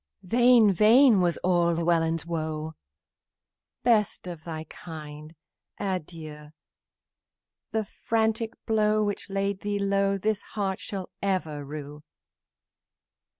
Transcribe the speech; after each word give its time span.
Vain, 0.23 0.73
vain 0.73 1.21
was 1.21 1.37
all 1.43 1.73
Llewellyn's 1.75 2.25
woe; 2.25 2.73
"Best 3.83 4.25
of 4.25 4.45
thy 4.45 4.63
kind, 4.67 5.35
adieu! 5.77 6.53
The 7.71 7.85
frantic 7.85 8.53
deed 8.65 9.01
which 9.01 9.29
laid 9.29 9.59
thee 9.59 9.77
low 9.77 10.17
This 10.17 10.41
heart 10.57 10.79
shall 10.79 11.11
ever 11.21 11.63
rue!" 11.63 12.01